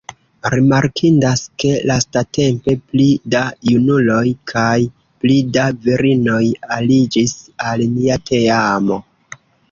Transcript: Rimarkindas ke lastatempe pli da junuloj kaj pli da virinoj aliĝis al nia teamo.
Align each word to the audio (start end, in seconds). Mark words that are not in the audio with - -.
Rimarkindas 0.51 1.41
ke 1.63 1.73
lastatempe 1.89 2.73
pli 2.93 3.05
da 3.33 3.41
junuloj 3.71 4.23
kaj 4.51 4.79
pli 5.25 5.35
da 5.57 5.65
virinoj 5.83 6.41
aliĝis 6.77 7.35
al 7.73 7.85
nia 7.93 8.17
teamo. 8.31 8.99